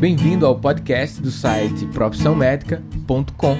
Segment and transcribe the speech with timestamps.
[0.00, 3.56] Bem-vindo ao podcast do site profissãomédica.com.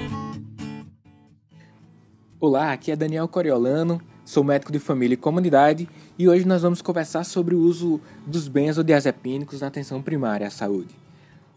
[2.39, 6.81] Olá, aqui é Daniel Coriolano, sou médico de família e comunidade e hoje nós vamos
[6.81, 10.95] conversar sobre o uso dos benzodiazepínicos na atenção primária à saúde.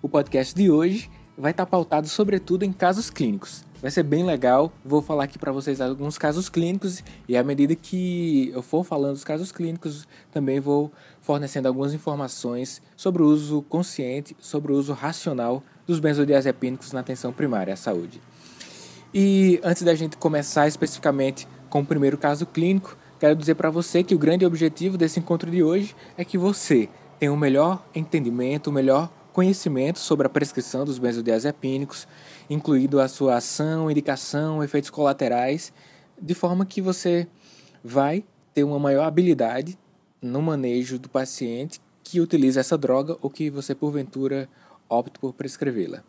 [0.02, 3.64] O podcast de hoje vai estar pautado sobretudo em casos clínicos.
[3.80, 4.72] Vai ser bem legal.
[4.84, 9.14] Vou falar aqui para vocês alguns casos clínicos e à medida que eu for falando
[9.14, 14.92] dos casos clínicos, também vou fornecendo algumas informações sobre o uso consciente, sobre o uso
[14.92, 18.20] racional dos benzodiazepínicos na atenção primária à saúde.
[19.12, 24.04] E antes da gente começar especificamente com o primeiro caso clínico, quero dizer para você
[24.04, 28.70] que o grande objetivo desse encontro de hoje é que você tenha um melhor entendimento,
[28.70, 32.06] um melhor conhecimento sobre a prescrição dos benzodiazepínicos,
[32.48, 35.72] incluído a sua ação, indicação, efeitos colaterais,
[36.20, 37.26] de forma que você
[37.82, 39.78] vai ter uma maior habilidade
[40.20, 44.48] no manejo do paciente que utiliza essa droga ou que você porventura
[44.88, 46.04] opte por prescrevê-la.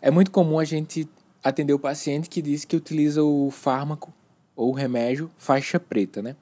[0.00, 1.08] É muito comum a gente
[1.42, 4.12] atender o paciente que diz que utiliza o fármaco
[4.54, 6.36] ou o remédio faixa preta, né?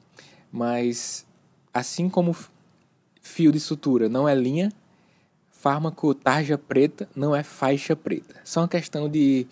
[0.50, 1.26] Mas
[1.72, 2.34] assim como
[3.22, 4.72] fio de sutura não é linha,
[5.58, 8.40] fármaco tarja preta não é faixa preta.
[8.44, 9.46] Só uma questão de,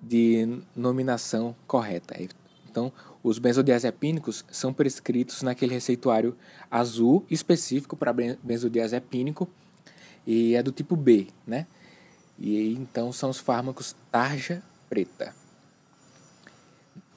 [0.00, 2.16] de nominação correta.
[2.68, 2.92] Então,
[3.22, 6.36] os benzodiazepínicos são prescritos naquele receituário
[6.70, 9.48] azul específico para benzodiazepínico
[10.26, 11.66] e é do tipo B, né?
[12.38, 15.34] E então são os fármacos tarja preta.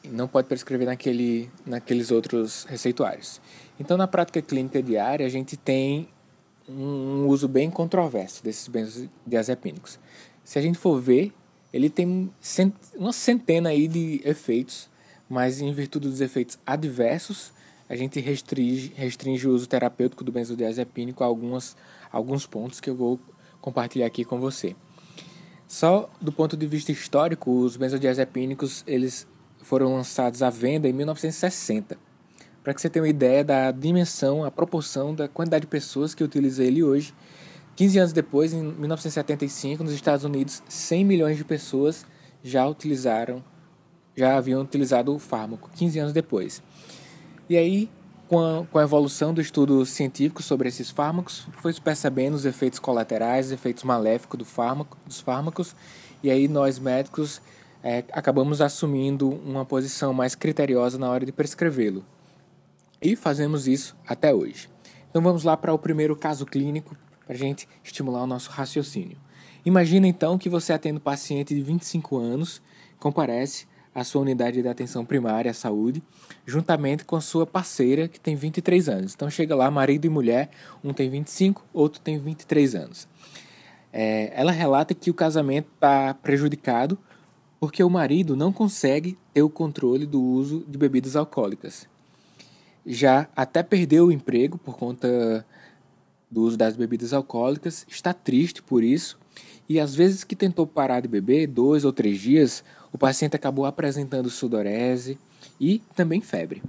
[0.04, 3.42] Não pode prescrever naquele, naqueles outros receituários.
[3.80, 6.10] Então, na prática clínica diária, a gente tem
[6.68, 10.00] um uso bem controverso desses benzodiazepínicos.
[10.44, 11.34] Se a gente for ver,
[11.72, 12.32] ele tem
[12.96, 14.90] uma centena aí de efeitos,
[15.30, 17.52] mas em virtude dos efeitos adversos,
[17.90, 21.76] a gente restringe, restringe o uso terapêutico do benzodiazepínico a algumas,
[22.12, 23.20] alguns pontos que eu vou
[23.60, 24.76] compartilhar aqui com você.
[25.68, 29.28] Só do ponto de vista histórico, os benzodiazepínicos eles
[29.62, 32.13] foram lançados à venda em 1960
[32.64, 36.24] para que você tenha uma ideia da dimensão, a proporção da quantidade de pessoas que
[36.24, 37.14] utilizam ele hoje.
[37.76, 42.06] 15 anos depois, em 1975, nos Estados Unidos, 100 milhões de pessoas
[42.44, 43.44] já utilizaram,
[44.16, 46.64] já haviam utilizado o fármaco, 15 anos depois.
[47.50, 47.90] E aí,
[48.30, 52.46] com a, com a evolução do estudo científico sobre esses fármacos, foi se percebendo os
[52.46, 55.76] efeitos colaterais, os efeitos maléficos do fármaco, dos fármacos,
[56.22, 57.42] e aí nós médicos
[57.84, 62.06] é, acabamos assumindo uma posição mais criteriosa na hora de prescrevê-lo.
[63.04, 64.70] E fazemos isso até hoje.
[65.10, 69.18] Então vamos lá para o primeiro caso clínico para a gente estimular o nosso raciocínio.
[69.66, 72.62] Imagina então que você atende um paciente de 25 anos,
[72.98, 76.02] comparece à sua unidade de atenção primária à saúde,
[76.46, 79.14] juntamente com a sua parceira que tem 23 anos.
[79.14, 80.50] Então chega lá, marido e mulher,
[80.82, 83.06] um tem 25, outro tem 23 anos.
[83.92, 86.98] É, ela relata que o casamento está prejudicado
[87.60, 91.92] porque o marido não consegue ter o controle do uso de bebidas alcoólicas
[92.86, 95.46] já até perdeu o emprego por conta
[96.30, 99.18] do uso das bebidas alcoólicas, está triste por isso
[99.68, 103.66] e às vezes que tentou parar de beber, dois ou três dias, o paciente acabou
[103.66, 105.18] apresentando sudorese
[105.60, 106.62] e também febre.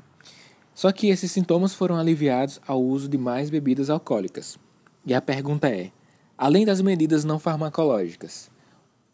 [0.74, 4.58] Só que esses sintomas foram aliviados ao uso de mais bebidas alcoólicas.
[5.06, 5.90] E a pergunta é:
[6.36, 8.50] além das medidas não farmacológicas,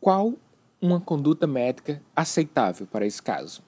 [0.00, 0.34] qual
[0.80, 3.62] uma conduta médica aceitável para esse caso?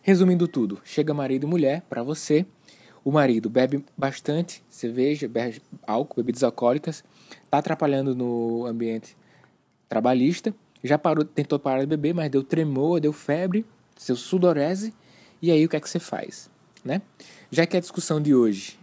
[0.00, 2.46] Resumindo tudo, chega marido e mulher para você
[3.04, 7.04] o marido bebe bastante cerveja, bebe álcool, bebidas alcoólicas,
[7.44, 9.16] está atrapalhando no ambiente
[9.88, 13.64] trabalhista, já parou, tentou parar de beber, mas deu tremor, deu febre,
[13.96, 14.94] seu sudorese,
[15.40, 16.50] e aí o que é que você faz?
[16.84, 17.02] Né?
[17.50, 18.78] Já que a discussão de hoje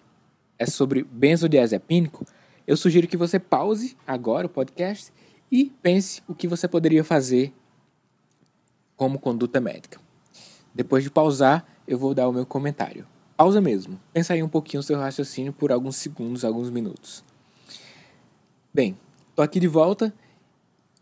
[0.58, 2.26] é sobre benzodiazepínico,
[2.68, 5.12] eu sugiro que você pause agora o podcast
[5.52, 7.54] e pense o que você poderia fazer
[8.96, 10.00] como conduta médica.
[10.74, 13.08] Depois de pausar, eu vou dar o meu comentário.
[13.40, 13.98] Pausa mesmo.
[14.12, 17.24] Pensa aí um pouquinho o seu raciocínio por alguns segundos, alguns minutos.
[18.74, 18.98] Bem,
[19.34, 20.14] tô aqui de volta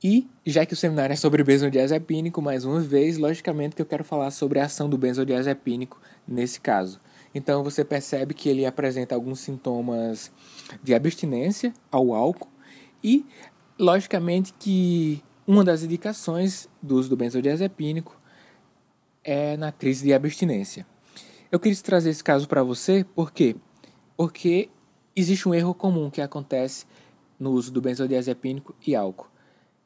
[0.03, 4.03] e já que o seminário é sobre benzodiazepínico, mais uma vez, logicamente que eu quero
[4.03, 7.00] falar sobre a ação do benzodiazepínico nesse caso.
[7.33, 10.31] Então você percebe que ele apresenta alguns sintomas
[10.83, 12.51] de abstinência ao álcool
[13.03, 13.25] e,
[13.79, 18.15] logicamente, que uma das indicações do uso do benzodiazepínico
[19.23, 20.85] é na crise de abstinência.
[21.49, 23.55] Eu queria trazer esse caso para você, por quê?
[24.17, 24.69] Porque
[25.15, 26.85] existe um erro comum que acontece
[27.39, 29.27] no uso do benzodiazepínico e álcool.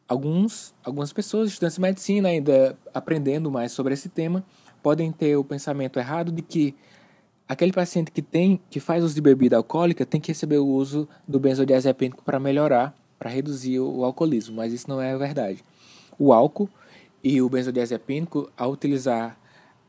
[0.07, 4.43] Alguns, algumas pessoas, estudantes de medicina, ainda aprendendo mais sobre esse tema,
[4.81, 6.75] podem ter o pensamento errado de que
[7.47, 11.07] aquele paciente que tem, que faz uso de bebida alcoólica, tem que receber o uso
[11.27, 15.63] do benzodiazepínico para melhorar para reduzir o alcoolismo, mas isso não é verdade.
[16.17, 16.67] O álcool
[17.23, 19.39] e o benzodiazepínico, ao utilizar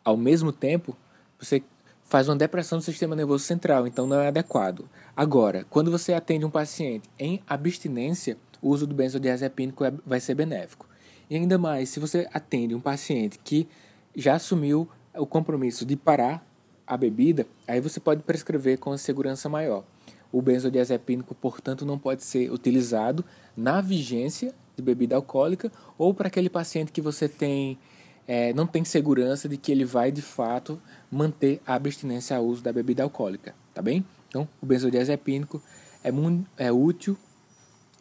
[0.04, 0.94] ao mesmo tempo,
[1.42, 1.62] você
[2.04, 4.88] faz uma depressão do sistema nervoso central, então não é adequado.
[5.16, 10.34] Agora, quando você atende um paciente em abstinência, o uso do benzodiazepínico é, vai ser
[10.34, 10.86] benéfico.
[11.28, 13.66] E ainda mais, se você atende um paciente que
[14.14, 16.46] já assumiu o compromisso de parar
[16.86, 19.82] a bebida, aí você pode prescrever com segurança maior.
[20.30, 23.24] O benzodiazepínico, portanto, não pode ser utilizado
[23.56, 27.78] na vigência de bebida alcoólica ou para aquele paciente que você tem
[28.26, 30.80] é, não tem segurança de que ele vai de fato
[31.10, 34.04] manter a abstinência ao uso da bebida alcoólica, tá bem?
[34.28, 35.62] Então, o benzodiazepínico
[36.02, 36.10] é,
[36.56, 37.16] é útil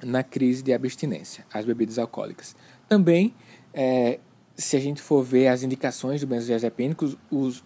[0.04, 2.56] na crise de abstinência, as bebidas alcoólicas.
[2.88, 3.34] Também,
[3.74, 4.20] é,
[4.56, 7.64] se a gente for ver as indicações do benzodiazepínico, os,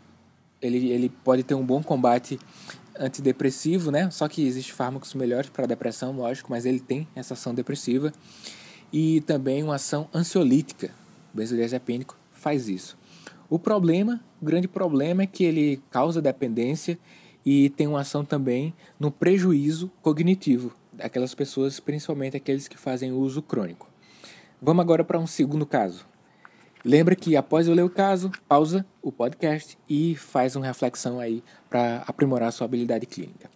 [0.62, 2.40] ele, ele pode ter um bom combate
[2.98, 4.10] antidepressivo, né?
[4.10, 8.12] Só que existem fármacos melhores para depressão, lógico, mas ele tem essa ação depressiva
[8.92, 10.92] e também uma ação ansiolítica.
[11.34, 12.96] O benzodiazepínico faz isso.
[13.50, 16.96] O problema, o grande problema é que ele causa dependência
[17.44, 23.42] e tem uma ação também no prejuízo cognitivo daquelas pessoas, principalmente aqueles que fazem uso
[23.42, 23.90] crônico.
[24.62, 26.06] Vamos agora para um segundo caso.
[26.84, 31.44] Lembra que após eu ler o caso, pausa o podcast e faz uma reflexão aí
[31.68, 33.50] para aprimorar sua habilidade clínica.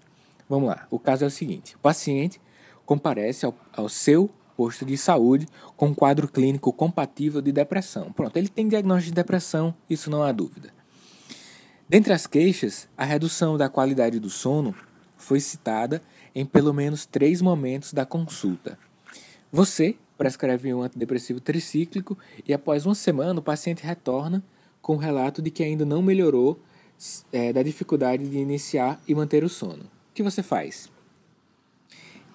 [0.50, 0.88] Vamos lá.
[0.90, 2.42] O caso é o seguinte: o paciente
[2.88, 5.48] comparece ao, ao seu posto de saúde
[5.78, 8.12] com quadro clínico compatível de depressão.
[8.12, 10.74] Pronto, ele tem diagnóstico de depressão, isso não há dúvida.
[11.88, 14.76] Dentre as queixas, a redução da qualidade do sono
[15.16, 16.04] foi citada
[16.36, 18.78] em pelo menos três momentos da consulta.
[19.50, 24.44] Você prescreve um antidepressivo tricíclico e após uma semana o paciente retorna
[24.82, 26.60] com o relato de que ainda não melhorou
[27.32, 29.84] é, da dificuldade de iniciar e manter o sono.
[29.84, 30.92] O que você faz?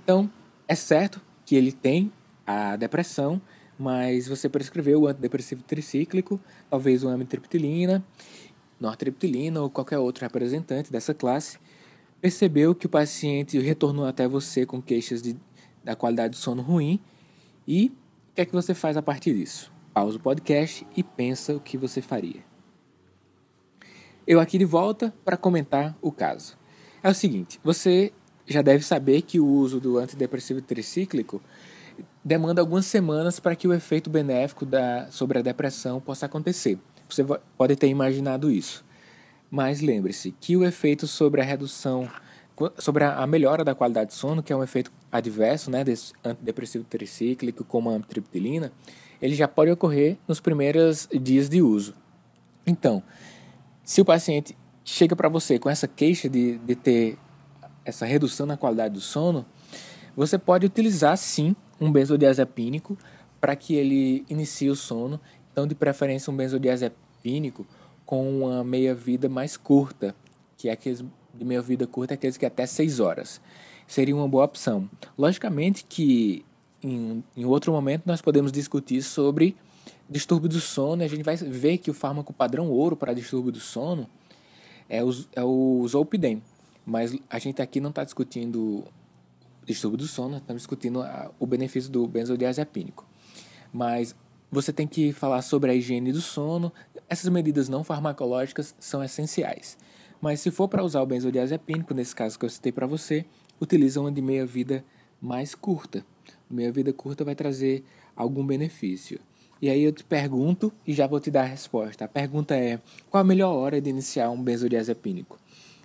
[0.03, 0.31] Então,
[0.67, 2.13] é certo que ele tem
[2.47, 3.41] a depressão,
[3.79, 8.05] mas você prescreveu o antidepressivo tricíclico, talvez uma amitriptilina,
[8.81, 11.59] nortriptilina ou qualquer outro representante dessa classe,
[12.21, 15.37] percebeu que o paciente retornou até você com queixas de,
[15.83, 17.01] da qualidade do sono ruim
[17.67, 17.93] e
[18.31, 19.73] o que é que você faz a partir disso?
[19.93, 22.43] Pausa o podcast e pensa o que você faria.
[24.27, 26.57] Eu aqui de volta para comentar o caso.
[27.03, 28.13] É o seguinte, você
[28.47, 31.41] já deve saber que o uso do antidepressivo tricíclico
[32.23, 36.79] demanda algumas semanas para que o efeito benéfico da, sobre a depressão possa acontecer.
[37.09, 37.25] Você
[37.57, 38.85] pode ter imaginado isso.
[39.51, 42.09] Mas lembre-se que o efeito sobre a redução,
[42.79, 46.85] sobre a melhora da qualidade de sono, que é um efeito adverso né, desse antidepressivo
[46.85, 48.73] tricíclico, como a amitriptilina,
[49.23, 51.95] ele já pode ocorrer nos primeiros dias de uso.
[52.67, 53.03] Então,
[53.85, 57.19] se o paciente chega para você com essa queixa de, de ter
[57.85, 59.45] essa redução na qualidade do sono,
[60.17, 62.97] você pode utilizar sim um benzodiazepínico
[63.41, 65.21] para que ele inicie o sono.
[65.53, 67.67] Então, de preferência, um benzodiazepínico
[68.07, 70.15] com uma meia-vida mais curta,
[70.57, 73.41] que é aqueles de meia-vida curta, aqueles que é até 6 horas.
[73.87, 74.89] Seria uma boa opção.
[75.19, 76.45] Logicamente que
[76.83, 79.57] em, em outro momento nós podemos discutir sobre
[80.09, 81.03] distúrbio do sono.
[81.03, 84.09] A gente vai ver que o fármaco padrão ouro para distúrbio do sono
[84.89, 86.43] é o, é o Zolpidem.
[86.85, 88.85] Mas a gente aqui não está discutindo
[89.65, 93.07] distúrbio do sono, estamos discutindo a, o benefício do benzodiazepínico.
[93.73, 94.15] Mas
[94.51, 96.73] você tem que falar sobre a higiene do sono.
[97.09, 99.77] Essas medidas não farmacológicas são essenciais.
[100.21, 103.25] Mas se for para usar o benzodiazepínico, nesse caso que eu citei para você,
[103.61, 104.85] utiliza uma de meia-vida
[105.21, 106.05] mais curta.
[106.49, 109.19] Meia-vida curta vai trazer algum benefício.
[109.61, 112.05] E aí eu te pergunto e já vou te dar a resposta.
[112.05, 115.39] A pergunta é: qual a melhor hora de iniciar um benzodiazepínico?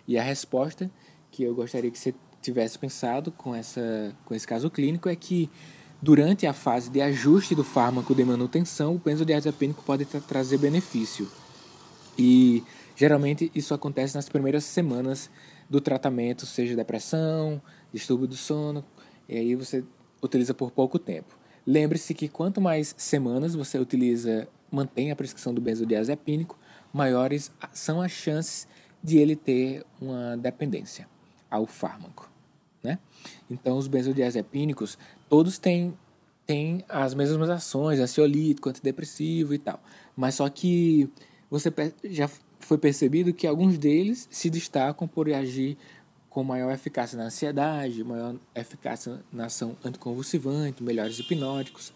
[0.09, 0.89] E a resposta
[1.29, 5.47] que eu gostaria que você tivesse pensado com, essa, com esse caso clínico é que
[6.01, 11.29] durante a fase de ajuste do fármaco de manutenção, o benzodiazepínico pode tra trazer benefício.
[12.17, 12.63] E
[12.95, 15.29] geralmente isso acontece nas primeiras semanas
[15.69, 17.61] do tratamento, seja depressão,
[17.93, 18.83] distúrbio do sono,
[19.27, 19.83] e aí você
[20.23, 21.37] utiliza por pouco tempo.
[21.67, 26.57] Lembre-se que quanto mais semanas você utiliza, mantém a prescrição do benzodiazepínico,
[26.91, 28.67] maiores são as chances
[29.03, 31.07] de ele ter uma dependência
[31.49, 32.29] ao fármaco.
[32.83, 32.99] Né?
[33.49, 35.93] Então, os benzodiazepínicos, todos têm,
[36.45, 39.81] têm as mesmas ações, ansiolítico, antidepressivo e tal.
[40.15, 41.09] Mas só que
[41.49, 41.73] você
[42.05, 42.29] já
[42.59, 45.77] foi percebido que alguns deles se destacam por agir
[46.29, 51.91] com maior eficácia na ansiedade, maior eficácia na ação anticonvulsivante, melhores hipnóticos.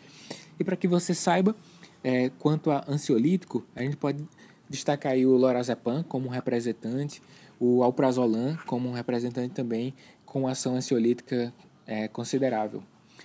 [0.60, 1.56] E para que você saiba,
[2.04, 4.28] é, quanto a ansiolítico, a gente pode
[4.70, 7.22] Destaca aí o lorazepam como um representante,
[7.60, 9.94] o alprazolam como um representante também
[10.26, 11.54] com ação ansiolítica
[11.86, 12.84] é, considerável.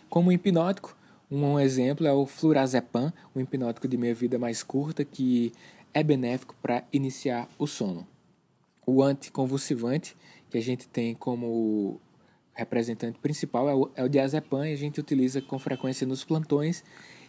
[0.09, 0.97] Como hipnótico,
[1.31, 5.53] um exemplo é o flurazepam, um hipnótico de meia-vida mais curta que
[5.93, 8.07] é benéfico para iniciar o sono.
[8.87, 10.17] O anticonvulsivante,
[10.51, 12.01] que a gente tem como
[12.55, 16.83] representante principal, é o, é o diazepam e a gente utiliza com frequência nos plantões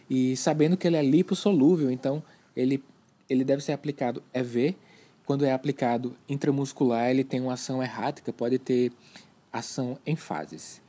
[0.08, 2.22] e sabendo que ele é lipossolúvel, então
[2.56, 2.82] ele,
[3.30, 4.76] ele deve ser aplicado EV.
[5.24, 8.92] Quando é aplicado intramuscular, ele tem uma ação errática, pode ter
[9.52, 10.82] ação em fases.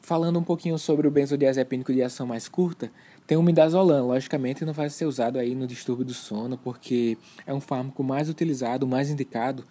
[0.00, 2.90] Falando um pouquinho sobre o benzodiazepínico de ação mais curta,
[3.26, 4.06] tem o midazolam.
[4.06, 8.30] Logicamente não vai ser usado aí no distúrbio do sono, porque é um fármaco mais
[8.30, 9.66] utilizado, mais indicado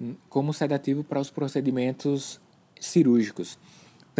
[0.00, 2.40] hum, como sedativo para os procedimentos
[2.80, 3.58] cirúrgicos.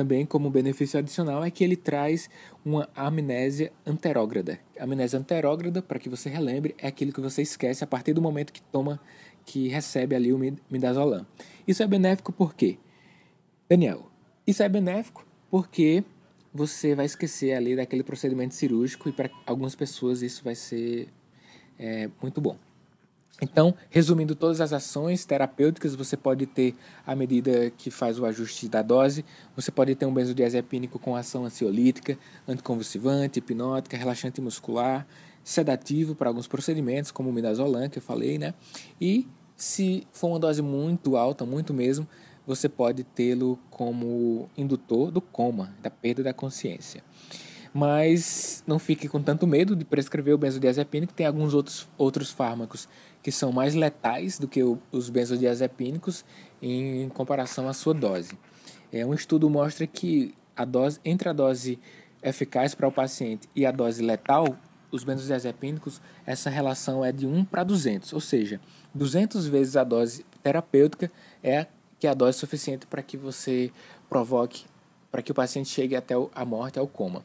[0.00, 2.30] Também como benefício adicional é que ele traz
[2.64, 4.59] uma amnésia anterógrada.
[4.78, 8.50] Amnésia anterógrada, para que você relembre, é aquilo que você esquece a partir do momento
[8.50, 8.99] que toma,
[9.45, 10.38] que recebe ali o
[10.71, 11.26] midazolam.
[11.69, 12.78] Isso é benéfico por quê?
[13.69, 14.11] Daniel,
[14.47, 16.02] isso é benéfico porque
[16.50, 21.09] você vai esquecer ali daquele procedimento cirúrgico e para algumas pessoas isso vai ser
[21.78, 22.57] é, muito bom.
[23.40, 26.75] Então, resumindo todas as ações terapêuticas, você pode ter
[27.06, 29.25] a medida que faz o ajuste da dose,
[29.56, 35.06] você pode ter um benzodiazepínico com ação ansiolítica, anticonvulsivante, hipnótica, relaxante muscular,
[35.42, 38.52] sedativo para alguns procedimentos, como o midazolam, que eu falei, né?
[39.00, 42.06] E se for uma dose muito alta, muito mesmo,
[42.47, 47.02] você pode tê-lo como indutor do coma, da perda da consciência.
[47.73, 52.89] Mas não fique com tanto medo de prescrever o benzodiazepínico, tem alguns outros, outros fármacos
[53.23, 56.25] que são mais letais do que o, os benzodiazepínicos
[56.61, 58.37] em comparação à sua dose.
[58.93, 61.79] É, um estudo mostra que a dose, entre a dose
[62.23, 64.57] eficaz para o paciente e a dose letal,
[64.91, 68.61] os benzodiazepínicos, essa relação é de 1 para 200, ou seja,
[68.93, 71.11] 200 vezes a dose terapêutica
[71.43, 71.67] é
[71.99, 73.71] que é a dose suficiente para que você
[74.09, 74.65] provoque,
[75.11, 77.23] para que o paciente chegue até a morte, ao coma.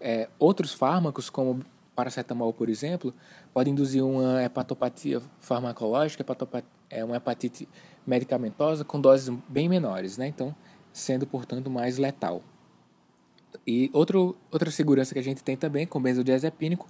[0.00, 3.14] É, outros fármacos, como paracetamol, por exemplo,
[3.52, 6.24] podem induzir uma hepatopatia farmacológica,
[6.90, 7.68] é uma hepatite
[8.06, 10.28] medicamentosa com doses bem menores, né?
[10.28, 10.54] Então,
[10.92, 12.42] sendo, portanto, mais letal.
[13.66, 16.86] E outro, outra segurança que a gente tem também com benzodiazepínico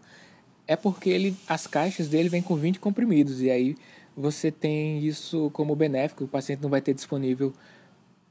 [0.67, 3.77] é porque ele, as caixas dele vêm com 20 comprimidos, e aí
[4.17, 7.53] você tem isso como benéfico, o paciente não vai ter disponível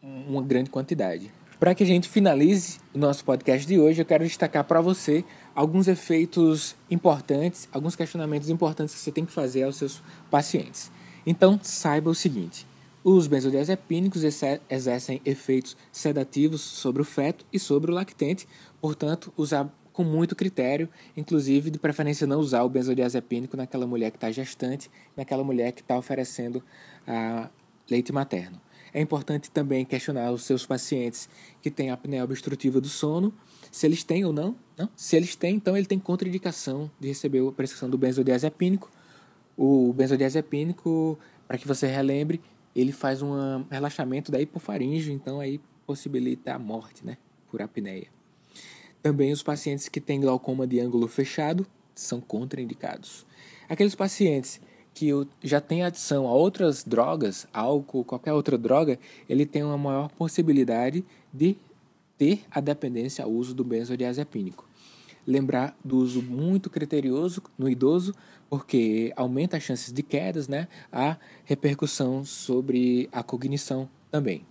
[0.01, 1.31] uma grande quantidade.
[1.59, 5.23] Para que a gente finalize o nosso podcast de hoje, eu quero destacar para você
[5.55, 10.91] alguns efeitos importantes, alguns questionamentos importantes que você tem que fazer aos seus pacientes.
[11.25, 12.67] Então, saiba o seguinte:
[13.01, 14.21] os benzodiazepínicos
[14.69, 18.45] exercem efeitos sedativos sobre o feto e sobre o lactente,
[18.81, 24.17] portanto, usar com muito critério, inclusive de preferência não usar o benzodiazepínico naquela mulher que
[24.17, 26.61] está gestante, naquela mulher que está oferecendo
[27.07, 27.49] a
[27.89, 28.59] leite materno.
[28.95, 31.27] É importante também questionar os seus pacientes
[31.61, 33.33] que têm apneia obstrutiva do sono,
[33.69, 34.55] se eles têm ou não.
[34.77, 34.89] não.
[34.95, 38.89] Se eles têm, então ele tem contraindicação de receber a prescrição do benzodiazepínico.
[39.57, 42.39] O benzodiazepínico, para que você relembre,
[42.73, 47.17] ele faz um relaxamento da hipofaringe, então aí possibilita a morte, né,
[47.51, 48.07] por apneia.
[49.03, 53.25] Também os pacientes que têm glaucoma de ângulo fechado são contraindicados.
[53.67, 54.61] Aqueles pacientes
[54.95, 55.11] que
[55.43, 58.97] já têm adição a outras drogas, álcool, qualquer outra droga,
[59.27, 61.57] ele tem uma maior possibilidade de
[62.17, 64.65] ter a dependência ao uso do benzodiazepínico.
[65.27, 68.15] Lembrar do uso muito criterioso no idoso,
[68.49, 70.69] porque aumenta as chances de quedas, né?
[70.89, 74.45] A repercussão sobre a cognição também.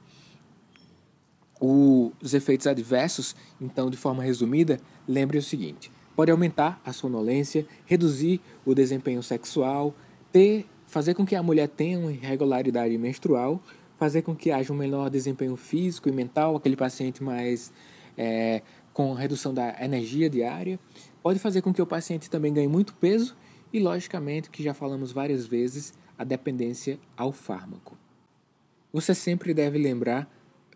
[1.58, 8.42] Os efeitos adversos, então, de forma resumida, lembre o seguinte: pode aumentar a sonolência, reduzir
[8.66, 9.94] o desempenho sexual,
[10.34, 13.62] ter, fazer com que a mulher tenha uma irregularidade menstrual,
[13.96, 17.72] fazer com que haja um menor desempenho físico e mental, aquele paciente mais
[18.18, 18.60] é,
[18.92, 20.76] com redução da energia diária,
[21.22, 23.36] pode fazer com que o paciente também ganhe muito peso
[23.72, 27.96] e, logicamente, que já falamos várias vezes, a dependência ao fármaco.
[28.92, 30.28] Você sempre deve lembrar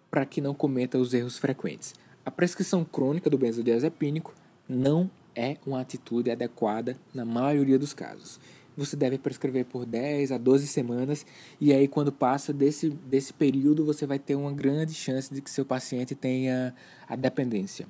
[0.08, 1.96] para que não cometa os erros frequentes.
[2.24, 4.32] A prescrição crônica do benzodiazepínico
[4.68, 8.38] não é uma atitude adequada na maioria dos casos.
[8.78, 11.26] Você deve prescrever por 10 a 12 semanas
[11.60, 15.50] e aí quando passa desse, desse período você vai ter uma grande chance de que
[15.50, 16.74] seu paciente tenha
[17.06, 17.86] a dependência.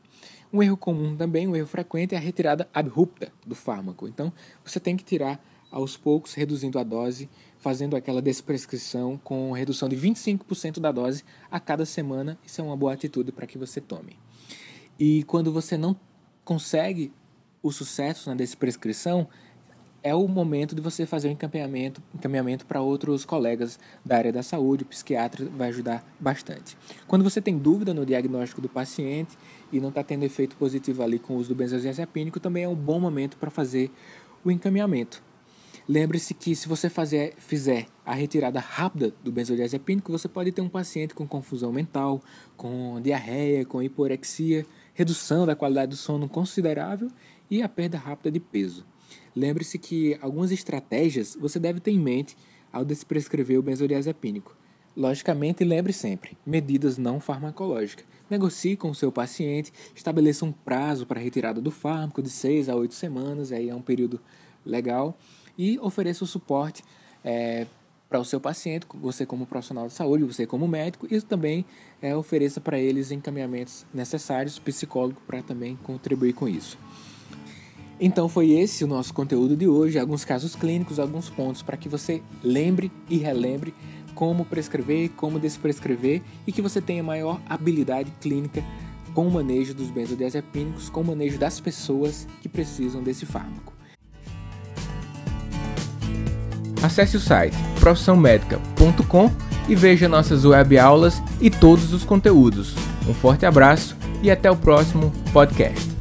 [0.53, 4.09] Um erro comum também, um erro frequente é a retirada abrupta do fármaco.
[4.09, 4.33] Então,
[4.65, 5.39] você tem que tirar
[5.71, 7.29] aos poucos, reduzindo a dose
[7.59, 12.39] fazendo aquela desprescrição com redução de 25% da dose a cada semana.
[12.47, 14.17] Isso é uma boa atitude para que você tome.
[14.99, 15.97] E quando você não
[16.45, 17.13] consegue
[17.63, 19.29] o sucesso na desprescrição,
[20.09, 24.33] é o momento de você fazer o um encaminhamento, encaminhamento para outros colegas da área
[24.33, 26.79] da saúde, o psiquiatra vai ajudar bastante.
[27.07, 29.37] Quando você tem dúvida no diagnóstico do paciente
[29.71, 32.75] e não está tendo efeito positivo ali com o uso do benzodiazepínico, também é um
[32.75, 33.91] bom momento para fazer
[34.43, 35.23] o encaminhamento.
[35.87, 40.69] Lembre-se que se você fazer, fizer a retirada rápida do benzodiazepínico, você pode ter um
[40.69, 42.23] paciente com confusão mental,
[42.57, 47.11] com diarreia, com hiporexia, redução da qualidade do sono considerável
[47.51, 48.85] e a perda rápida de peso.
[49.35, 52.37] Lembre-se que algumas estratégias você deve ter em mente
[52.73, 54.57] ao desprescrever o benzodiazepínico.
[54.97, 58.05] Logicamente, lembre sempre: medidas não farmacológicas.
[58.29, 62.75] Negocie com o seu paciente, estabeleça um prazo para retirada do fármaco de 6 a
[62.75, 64.21] 8 semanas, aí é um período
[64.67, 65.17] legal,
[65.57, 66.85] e ofereça o suporte
[67.25, 67.67] é,
[68.09, 71.65] para o seu paciente, você como profissional de saúde, você como médico, e também
[72.01, 76.79] é, ofereça para eles encaminhamentos necessários, psicólogo, para também contribuir com isso.
[78.01, 81.89] Então foi esse o nosso conteúdo de hoje, alguns casos clínicos, alguns pontos para que
[81.89, 83.75] você lembre e relembre
[84.15, 88.63] como prescrever, como desprescrever e que você tenha maior habilidade clínica
[89.15, 93.73] com o manejo dos benzodiazepínicos, com o manejo das pessoas que precisam desse fármaco.
[96.83, 99.31] Acesse o site profissãomedica.com
[99.69, 102.75] e veja nossas web aulas e todos os conteúdos.
[103.09, 105.98] Um forte abraço e até o próximo podcast.